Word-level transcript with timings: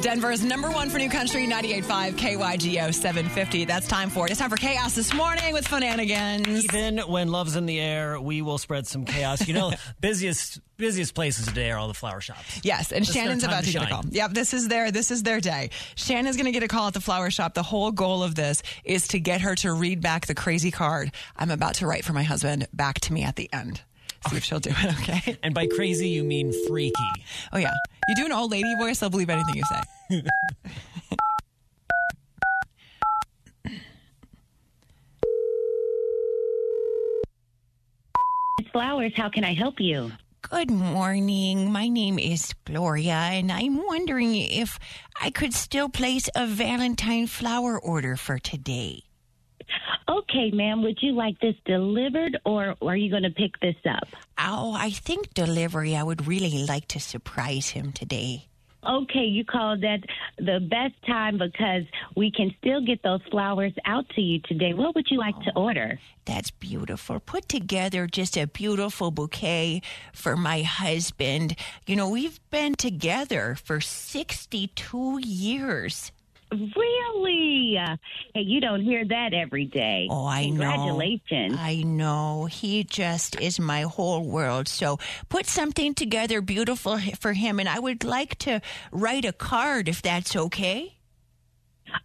Denver's 0.00 0.44
number 0.44 0.70
one 0.70 0.90
for 0.90 0.98
new 0.98 1.10
country, 1.10 1.46
98.5 1.48 2.12
KYGO 2.12 2.94
750. 2.94 3.64
That's 3.64 3.88
time 3.88 4.10
for 4.10 4.26
it. 4.26 4.30
It's 4.30 4.38
time 4.38 4.48
for 4.48 4.56
chaos 4.56 4.94
this 4.94 5.12
morning 5.12 5.52
with 5.52 5.66
Phonanigans. 5.66 6.64
Even 6.64 6.98
when 7.00 7.32
love's 7.32 7.56
in 7.56 7.66
the 7.66 7.80
air, 7.80 8.20
we 8.20 8.40
will 8.40 8.58
spread 8.58 8.86
some 8.86 9.04
chaos. 9.04 9.48
You 9.48 9.54
know, 9.54 9.72
busiest 10.00 10.60
busiest 10.76 11.14
places 11.16 11.46
today 11.46 11.72
are 11.72 11.78
all 11.78 11.88
the 11.88 11.94
flower 11.94 12.20
shops. 12.20 12.60
Yes, 12.62 12.92
and 12.92 13.04
This 13.04 13.12
Shannon's 13.12 13.42
about 13.42 13.64
to 13.64 13.72
to 13.72 13.72
get 13.72 13.82
a 13.82 13.90
call. 13.90 14.04
Yep, 14.08 14.30
this 14.34 14.54
is 14.54 14.68
their 14.68 14.92
this 14.92 15.10
is 15.10 15.24
their 15.24 15.40
day. 15.40 15.70
Shannon's 15.96 16.36
going 16.36 16.46
to 16.46 16.52
get 16.52 16.62
a 16.62 16.68
call 16.68 16.86
at 16.86 16.94
the 16.94 17.00
flower 17.00 17.30
shop. 17.30 17.54
The 17.54 17.64
whole 17.64 17.90
goal 17.90 18.22
of 18.22 18.36
this 18.36 18.62
is 18.84 19.08
to 19.08 19.18
get 19.18 19.40
her 19.40 19.56
to 19.56 19.72
read 19.72 20.00
back 20.00 20.26
the 20.26 20.34
crazy 20.34 20.70
card 20.70 21.10
I'm 21.36 21.50
about 21.50 21.74
to 21.76 21.88
write 21.88 22.04
for 22.04 22.12
my 22.12 22.22
husband 22.22 22.68
back 22.72 23.00
to 23.00 23.12
me 23.12 23.24
at 23.24 23.34
the 23.34 23.52
end. 23.52 23.82
See 24.30 24.36
if 24.36 24.44
she'll 24.44 24.60
do 24.60 24.70
it, 24.76 24.98
okay? 25.00 25.38
And 25.42 25.54
by 25.54 25.66
crazy, 25.66 26.08
you 26.08 26.24
mean 26.24 26.52
freaky. 26.66 26.94
Oh 27.52 27.58
yeah. 27.58 27.74
You 28.08 28.16
do 28.16 28.26
an 28.26 28.32
old 28.32 28.50
lady 28.50 28.74
voice, 28.76 29.02
I'll 29.02 29.10
believe 29.10 29.30
anything 29.30 29.56
you 29.56 29.64
say. 29.64 30.22
Flowers, 38.72 39.12
how 39.16 39.28
can 39.28 39.44
I 39.44 39.54
help 39.54 39.80
you? 39.80 40.12
Good 40.42 40.70
morning. 40.70 41.72
My 41.72 41.88
name 41.88 42.18
is 42.18 42.54
Gloria, 42.64 43.12
and 43.12 43.50
I'm 43.50 43.84
wondering 43.84 44.36
if 44.36 44.78
I 45.20 45.30
could 45.30 45.52
still 45.52 45.88
place 45.88 46.28
a 46.34 46.46
Valentine 46.46 47.26
flower 47.26 47.78
order 47.78 48.16
for 48.16 48.38
today. 48.38 49.02
Okay, 50.30 50.50
ma'am, 50.50 50.82
would 50.82 50.98
you 51.00 51.12
like 51.12 51.38
this 51.40 51.54
delivered 51.64 52.38
or 52.44 52.74
are 52.82 52.96
you 52.96 53.10
going 53.10 53.22
to 53.22 53.30
pick 53.30 53.58
this 53.60 53.76
up? 53.88 54.08
Oh, 54.38 54.74
I 54.74 54.90
think 54.90 55.32
delivery. 55.32 55.96
I 55.96 56.02
would 56.02 56.26
really 56.26 56.66
like 56.66 56.86
to 56.88 57.00
surprise 57.00 57.70
him 57.70 57.92
today. 57.92 58.48
Okay, 58.86 59.24
you 59.24 59.44
called 59.44 59.80
that 59.80 60.00
the 60.36 60.60
best 60.60 60.94
time 61.06 61.38
because 61.38 61.82
we 62.14 62.30
can 62.30 62.54
still 62.58 62.80
get 62.80 63.02
those 63.02 63.20
flowers 63.30 63.72
out 63.84 64.08
to 64.10 64.20
you 64.20 64.40
today. 64.46 64.72
What 64.72 64.94
would 64.94 65.06
you 65.10 65.18
like 65.18 65.38
to 65.40 65.52
oh, 65.56 65.64
order? 65.64 65.98
That's 66.26 66.50
beautiful. 66.50 67.20
Put 67.20 67.48
together 67.48 68.06
just 68.06 68.36
a 68.36 68.46
beautiful 68.46 69.10
bouquet 69.10 69.82
for 70.12 70.36
my 70.36 70.62
husband. 70.62 71.56
You 71.86 71.96
know, 71.96 72.08
we've 72.08 72.38
been 72.50 72.74
together 72.76 73.56
for 73.62 73.80
62 73.80 75.20
years. 75.22 76.12
Really? 76.50 77.76
Hey, 78.34 78.40
you 78.40 78.60
don't 78.60 78.80
hear 78.82 79.04
that 79.04 79.34
every 79.34 79.66
day. 79.66 80.08
Oh, 80.10 80.26
I 80.26 80.46
know. 80.46 80.50
Congratulations. 80.50 81.56
I 81.58 81.82
know. 81.82 82.46
He 82.46 82.84
just 82.84 83.38
is 83.40 83.60
my 83.60 83.82
whole 83.82 84.24
world. 84.24 84.68
So 84.68 84.98
put 85.28 85.46
something 85.46 85.94
together 85.94 86.40
beautiful 86.40 86.98
for 87.20 87.32
him. 87.32 87.60
And 87.60 87.68
I 87.68 87.78
would 87.78 88.04
like 88.04 88.38
to 88.40 88.60
write 88.92 89.24
a 89.24 89.32
card 89.32 89.88
if 89.88 90.00
that's 90.00 90.34
okay. 90.34 90.96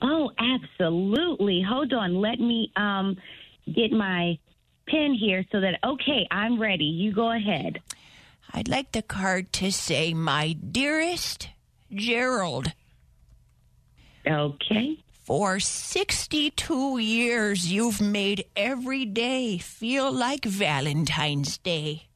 Oh, 0.00 0.30
absolutely. 0.38 1.62
Hold 1.68 1.92
on. 1.92 2.14
Let 2.20 2.38
me 2.40 2.72
um 2.76 3.16
get 3.66 3.92
my 3.92 4.38
pen 4.88 5.14
here 5.14 5.44
so 5.52 5.60
that 5.60 5.78
okay, 5.84 6.26
I'm 6.30 6.60
ready. 6.60 6.84
You 6.84 7.12
go 7.12 7.30
ahead. 7.30 7.80
I'd 8.52 8.68
like 8.68 8.92
the 8.92 9.02
card 9.02 9.52
to 9.54 9.72
say, 9.72 10.12
My 10.14 10.52
dearest 10.52 11.48
Gerald, 11.92 12.72
Okay. 14.26 14.98
for 15.24 15.60
62 15.60 16.98
years 16.98 17.70
you've 17.72 18.00
made 18.00 18.44
every 18.56 19.04
day 19.04 19.58
feel 19.58 20.10
like 20.12 20.44
Valentine's 20.44 21.58
Day. 21.58 22.08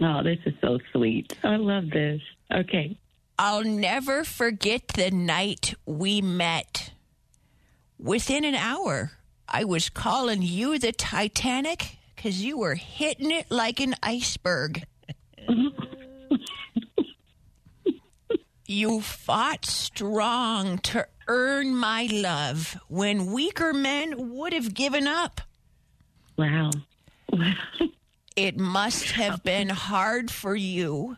Oh, 0.00 0.22
this 0.22 0.38
is 0.46 0.54
so 0.60 0.78
sweet. 0.92 1.36
I 1.42 1.56
love 1.56 1.90
this. 1.90 2.22
Okay. 2.52 2.96
I'll 3.38 3.64
never 3.64 4.24
forget 4.24 4.88
the 4.88 5.10
night 5.10 5.74
we 5.86 6.22
met. 6.22 6.92
Within 7.98 8.44
an 8.44 8.54
hour, 8.54 9.12
I 9.46 9.64
was 9.64 9.90
calling 9.90 10.42
you 10.42 10.78
the 10.78 10.92
Titanic 10.92 11.98
because 12.16 12.42
you 12.42 12.58
were 12.58 12.74
hitting 12.76 13.30
it 13.30 13.50
like 13.50 13.80
an 13.80 13.94
iceberg. 14.02 14.84
You 18.70 19.00
fought 19.00 19.64
strong 19.64 20.78
to 20.78 21.06
earn 21.26 21.74
my 21.74 22.08
love 22.10 22.78
when 22.88 23.32
weaker 23.32 23.72
men 23.72 24.30
would 24.36 24.52
have 24.52 24.72
given 24.72 25.06
up. 25.06 25.40
Wow. 26.38 26.70
It 28.36 28.56
must 28.56 29.10
have 29.12 29.42
been 29.42 29.68
hard 29.68 30.30
for 30.30 30.54
you 30.54 31.16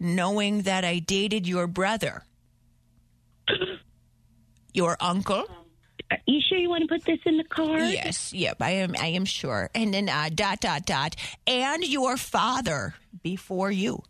knowing 0.00 0.62
that 0.62 0.84
I 0.84 0.98
dated 0.98 1.46
your 1.46 1.66
brother. 1.66 2.24
Your 4.74 4.96
uncle? 5.00 5.46
Are 6.10 6.18
you 6.26 6.40
sure 6.48 6.58
you 6.58 6.68
want 6.68 6.82
to 6.82 6.88
put 6.88 7.04
this 7.04 7.20
in 7.24 7.36
the 7.36 7.44
card? 7.44 7.82
Yes, 7.82 8.32
yep, 8.32 8.60
I 8.60 8.70
am 8.70 8.94
I 8.98 9.06
am 9.06 9.24
sure. 9.24 9.70
And 9.74 9.94
then 9.94 10.08
uh, 10.08 10.28
dot 10.34 10.60
dot 10.60 10.86
dot 10.86 11.14
and 11.46 11.84
your 11.86 12.16
father 12.16 12.94
before 13.22 13.70
you. 13.70 14.02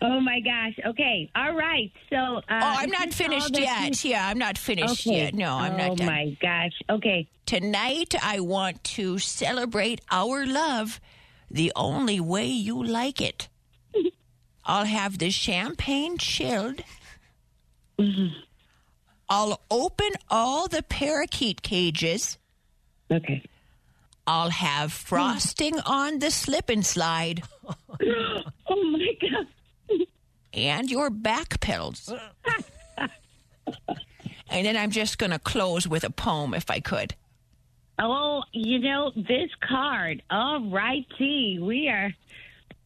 Oh 0.00 0.20
my 0.20 0.40
gosh. 0.40 0.74
Okay. 0.86 1.30
All 1.34 1.54
right. 1.56 1.90
So. 2.08 2.16
Uh, 2.16 2.40
Oh, 2.50 2.74
I'm 2.78 2.90
not 2.90 3.12
finished 3.12 3.56
yet. 3.58 4.04
Yeah, 4.04 4.28
I'm 4.28 4.38
not 4.38 4.56
finished 4.56 5.06
Okay. 5.06 5.16
yet. 5.24 5.34
No, 5.34 5.54
I'm 5.54 5.74
oh 5.74 5.76
not 5.88 5.96
done. 5.96 6.08
Oh 6.08 6.12
my 6.12 6.36
gosh. 6.40 6.72
Okay. 6.88 7.28
Tonight 7.46 8.14
I 8.22 8.40
want 8.40 8.84
to 8.98 9.18
celebrate 9.18 10.00
our 10.10 10.46
love 10.46 11.00
the 11.50 11.72
only 11.74 12.20
way 12.20 12.46
you 12.46 12.80
like 12.82 13.20
it. 13.20 13.48
I'll 14.64 14.84
have 14.84 15.18
the 15.18 15.30
champagne 15.30 16.16
chilled. 16.18 16.82
I'll 19.28 19.60
open 19.70 20.10
all 20.30 20.68
the 20.68 20.82
parakeet 20.82 21.62
cages. 21.62 22.38
Okay. 23.10 23.42
I'll 24.26 24.50
have 24.50 24.92
frosting 24.92 25.80
on 25.80 26.18
the 26.18 26.30
slip 26.30 26.68
and 26.68 26.84
slide 26.84 27.42
Oh 28.70 28.82
my 28.92 29.08
god. 29.22 29.46
And 30.52 30.90
your 30.90 31.10
back 31.10 31.60
pedals. 31.60 32.12
and 34.48 34.66
then 34.66 34.76
I'm 34.76 34.90
just 34.90 35.18
going 35.18 35.30
to 35.30 35.38
close 35.38 35.86
with 35.86 36.04
a 36.04 36.10
poem 36.10 36.54
if 36.54 36.70
I 36.70 36.80
could. 36.80 37.14
Oh, 37.98 38.42
you 38.52 38.78
know 38.78 39.10
this 39.16 39.50
card. 39.60 40.22
All 40.30 40.70
righty. 40.70 41.58
We 41.60 41.88
are. 41.88 42.12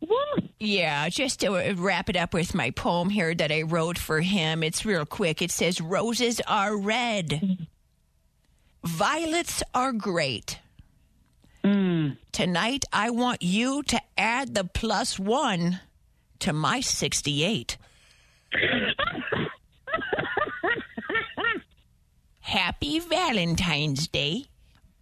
Woo. 0.01 0.49
Yeah, 0.59 1.09
just 1.09 1.41
to 1.41 1.55
uh, 1.55 1.75
wrap 1.77 2.09
it 2.09 2.17
up 2.17 2.35
with 2.35 2.55
my 2.55 2.71
poem 2.71 3.11
here 3.11 3.35
that 3.35 3.53
I 3.53 3.63
wrote 3.63 3.99
for 3.99 4.21
him. 4.21 4.63
It's 4.63 4.85
real 4.85 5.07
quick. 5.07 5.43
It 5.43 5.51
says, 5.51 5.81
Roses 5.81 6.41
are 6.49 6.77
red, 6.77 7.67
violets 8.85 9.63
are 9.75 9.93
great. 9.93 10.59
Tonight, 12.33 12.85
I 12.93 13.11
want 13.11 13.43
you 13.43 13.85
to 13.85 14.01
add 14.19 14.55
the 14.55 14.65
plus 14.65 15.19
one 15.19 15.81
to 16.43 16.53
my 16.53 16.81
68. 16.81 17.79
Happy 22.41 22.99
Valentine's 22.99 24.09
Day, 24.09 24.47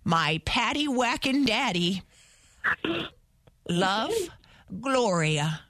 my 0.05 0.43
patty 0.45 0.87
whacking 0.87 1.47
daddy. 1.47 2.03
Love, 3.67 4.13
Gloria. 4.81 5.63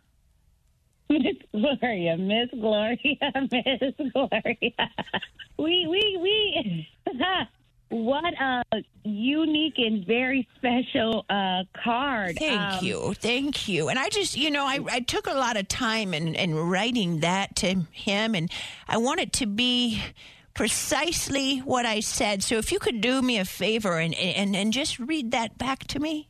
Miss 1.09 1.37
Gloria, 1.53 2.17
Miss 2.17 2.49
Gloria, 2.51 2.99
Miss 3.53 4.11
Gloria. 4.13 4.91
We, 5.57 5.87
we, 5.87 6.19
we. 6.21 6.89
what 7.91 8.35
a 8.41 8.63
unique 9.05 9.79
and 9.79 10.07
very 10.07 10.49
special 10.57 11.27
uh, 11.29 11.65
card. 11.85 12.37
Thank 12.39 12.61
Um, 12.61 12.85
you. 12.85 13.15
Thank 13.15 13.69
you. 13.69 13.89
And 13.89 13.99
I 13.99 14.09
just, 14.09 14.37
you 14.37 14.51
know, 14.51 14.65
I, 14.65 14.79
I 14.91 15.01
took 15.01 15.27
a 15.27 15.35
lot 15.35 15.57
of 15.57 15.69
time 15.69 16.15
in, 16.15 16.35
in 16.35 16.55
writing 16.55 17.21
that 17.21 17.57
to 17.57 17.87
him, 17.91 18.35
and 18.35 18.51
I 18.89 18.97
want 18.97 19.21
it 19.21 19.33
to 19.35 19.47
be 19.47 20.03
precisely 20.55 21.59
what 21.59 21.85
I 21.85 22.01
said. 22.01 22.43
So 22.43 22.57
if 22.57 22.71
you 22.73 22.79
could 22.79 23.01
do 23.01 23.23
me 23.23 23.39
a 23.39 23.45
favor 23.45 23.99
and, 23.99 24.15
and, 24.15 24.55
and 24.55 24.73
just 24.73 24.99
read 24.99 25.31
that 25.33 25.59
back 25.59 25.87
to 25.89 25.99
me. 25.99 26.29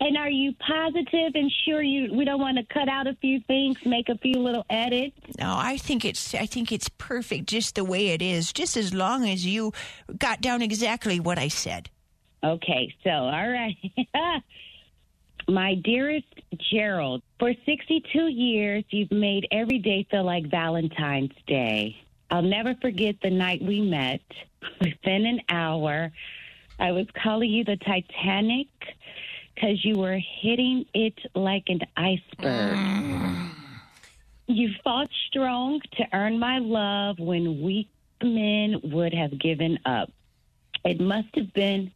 And 0.00 0.16
are 0.16 0.30
you 0.30 0.52
positive 0.54 1.32
and 1.34 1.50
sure 1.64 1.80
you 1.80 2.12
we 2.12 2.24
don't 2.24 2.40
want 2.40 2.58
to 2.58 2.74
cut 2.74 2.88
out 2.88 3.06
a 3.06 3.14
few 3.14 3.40
things, 3.46 3.76
make 3.86 4.08
a 4.08 4.18
few 4.18 4.34
little 4.34 4.66
edits? 4.68 5.16
No, 5.38 5.54
I 5.56 5.76
think 5.76 6.04
it's 6.04 6.34
I 6.34 6.46
think 6.46 6.72
it's 6.72 6.88
perfect 6.88 7.46
just 7.46 7.76
the 7.76 7.84
way 7.84 8.08
it 8.08 8.20
is, 8.20 8.52
just 8.52 8.76
as 8.76 8.92
long 8.92 9.28
as 9.28 9.46
you 9.46 9.72
got 10.18 10.40
down 10.40 10.62
exactly 10.62 11.20
what 11.20 11.38
I 11.38 11.48
said. 11.48 11.90
Okay, 12.42 12.94
so 13.04 13.10
all 13.10 13.48
right. 13.48 13.76
My 15.48 15.74
dearest 15.74 16.26
Gerald, 16.72 17.22
for 17.38 17.52
62 17.66 18.28
years, 18.28 18.84
you've 18.90 19.12
made 19.12 19.46
every 19.50 19.78
day 19.78 20.06
feel 20.10 20.24
like 20.24 20.50
Valentine's 20.50 21.34
Day. 21.46 21.96
I'll 22.30 22.42
never 22.42 22.74
forget 22.80 23.16
the 23.22 23.30
night 23.30 23.62
we 23.62 23.80
met. 23.80 24.22
Within 24.80 25.26
an 25.26 25.40
hour, 25.50 26.10
I 26.78 26.92
was 26.92 27.06
calling 27.22 27.50
you 27.50 27.64
the 27.64 27.76
Titanic 27.76 28.68
because 29.54 29.84
you 29.84 29.96
were 29.96 30.18
hitting 30.18 30.86
it 30.94 31.18
like 31.34 31.64
an 31.68 31.80
iceberg. 31.96 32.78
You 34.46 34.74
fought 34.84 35.08
strong 35.28 35.80
to 35.96 36.04
earn 36.12 36.38
my 36.38 36.58
love 36.58 37.18
when 37.18 37.62
weak 37.62 37.88
men 38.22 38.78
would 38.82 39.14
have 39.14 39.38
given 39.38 39.78
up. 39.86 40.12
It 40.84 41.00
must 41.00 41.34
have 41.36 41.54
been, 41.54 41.90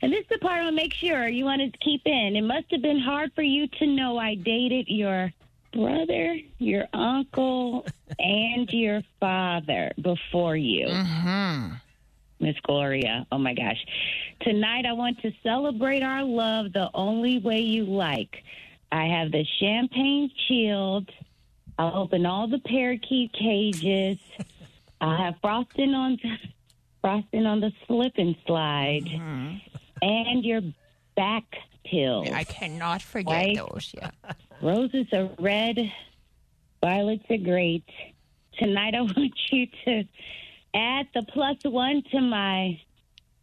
and 0.00 0.10
this 0.10 0.22
is 0.22 0.26
the 0.30 0.38
part 0.38 0.62
I'll 0.62 0.72
make 0.72 0.94
sure 0.94 1.28
you 1.28 1.44
want 1.44 1.60
to 1.60 1.78
keep 1.80 2.00
in. 2.06 2.34
It 2.34 2.44
must 2.44 2.70
have 2.70 2.80
been 2.80 2.98
hard 2.98 3.32
for 3.34 3.42
you 3.42 3.66
to 3.66 3.86
know 3.86 4.16
I 4.16 4.36
dated 4.36 4.88
your 4.88 5.34
brother, 5.74 6.38
your 6.58 6.86
uncle, 6.94 7.84
and 8.18 8.70
your 8.70 9.02
father 9.20 9.92
before 10.00 10.56
you. 10.56 10.86
Mm-hmm. 10.86 11.74
Miss 12.42 12.56
Gloria. 12.64 13.26
Oh 13.32 13.38
my 13.38 13.54
gosh. 13.54 13.78
Tonight 14.40 14.84
I 14.84 14.92
want 14.92 15.20
to 15.22 15.32
celebrate 15.42 16.02
our 16.02 16.24
love 16.24 16.72
the 16.72 16.90
only 16.92 17.38
way 17.38 17.60
you 17.60 17.84
like. 17.84 18.42
I 18.90 19.06
have 19.06 19.30
the 19.30 19.44
champagne 19.60 20.30
chilled. 20.48 21.08
I'll 21.78 21.96
open 21.96 22.26
all 22.26 22.48
the 22.48 22.58
parakeet 22.58 23.32
cages. 23.32 24.18
I'll 25.00 25.16
have 25.16 25.34
frosting 25.40 25.94
on 25.94 26.18
frosting 27.00 27.46
on 27.46 27.60
the 27.60 27.72
slip 27.86 28.12
and 28.18 28.36
slide. 28.46 29.04
Mm-hmm. 29.06 29.56
And 30.02 30.44
your 30.44 30.60
back 31.16 31.44
pills. 31.84 32.28
I 32.30 32.44
cannot 32.44 33.02
forget 33.02 33.32
Right. 33.32 33.56
those. 33.56 33.94
Yeah. 33.96 34.10
Roses 34.60 35.06
are 35.12 35.30
red, 35.38 35.78
violets 36.80 37.24
are 37.30 37.36
great. 37.38 37.84
Tonight 38.58 38.94
I 38.94 39.00
want 39.02 39.32
you 39.50 39.66
to 39.84 40.04
add 40.74 41.08
the 41.14 41.22
plus 41.22 41.56
one 41.64 42.02
to 42.10 42.20
my 42.20 42.80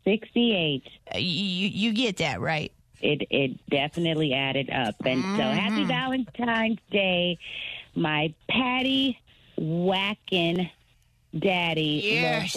68. 0.04 0.84
Uh, 1.14 1.18
you, 1.18 1.68
you 1.68 1.94
get 1.94 2.18
that 2.18 2.42
right. 2.42 2.72
It 3.02 3.28
it 3.30 3.70
definitely 3.70 4.34
added 4.34 4.70
up. 4.70 4.96
And 5.06 5.22
so 5.22 5.44
happy 5.44 5.86
Valentine's 5.86 6.80
Day, 6.92 7.38
my 7.96 8.34
Patty 8.50 9.18
whacking 9.58 10.70
daddy, 11.38 12.02
Yes. 12.04 12.56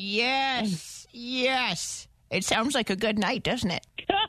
Yes. 0.00 1.06
Yes. 1.12 2.08
It 2.30 2.44
sounds 2.44 2.74
like 2.74 2.90
a 2.90 2.96
good 2.96 3.18
night, 3.18 3.42
doesn't 3.42 3.70
it? 3.70 3.86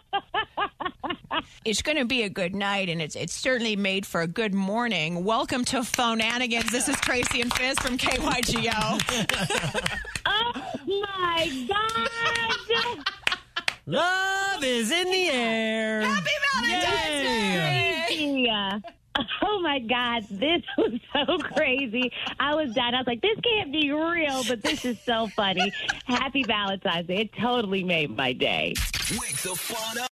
it's 1.63 1.81
going 1.81 1.97
to 1.97 2.05
be 2.05 2.23
a 2.23 2.29
good 2.29 2.55
night, 2.55 2.89
and 2.89 3.01
it's 3.01 3.15
it's 3.15 3.33
certainly 3.33 3.75
made 3.75 4.05
for 4.05 4.21
a 4.21 4.27
good 4.27 4.53
morning. 4.53 5.23
Welcome 5.23 5.65
to 5.65 5.83
Phonanigans. 5.83 6.71
This 6.71 6.87
is 6.87 6.95
Tracy 6.97 7.41
and 7.41 7.53
Fizz 7.53 7.79
from 7.79 7.97
KYGO. 7.97 9.01
Oh 10.27 10.51
my 10.87 11.67
God! 11.67 13.05
Love 13.85 14.63
is 14.63 14.91
in 14.91 15.05
the 15.11 15.29
air. 15.29 16.01
Happy 16.01 16.29
Valentine's 16.53 17.23
Yay. 17.23 17.25
Day! 17.27 18.81
Oh 19.41 19.59
my 19.61 19.79
God, 19.79 20.23
this 20.29 20.61
was 20.77 20.99
so 21.13 21.37
crazy. 21.37 22.11
I 22.39 22.55
was 22.55 22.73
done. 22.73 22.93
I 22.93 22.99
was 22.99 23.07
like, 23.07 23.21
this 23.21 23.37
can't 23.43 23.71
be 23.71 23.91
real, 23.91 24.43
but 24.47 24.61
this 24.61 24.83
is 24.85 24.97
so 25.05 25.27
funny. 25.27 25.71
Happy 26.05 26.43
Valentine's 26.43 27.07
Day. 27.07 27.17
It 27.21 27.33
totally 27.39 27.83
made 27.83 28.15
my 28.15 28.33
day. 28.33 28.73
Wake 29.11 29.37
the 29.37 29.55
fun 29.55 29.97
up. 29.97 30.03